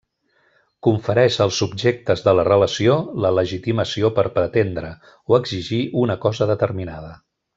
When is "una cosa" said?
6.07-6.49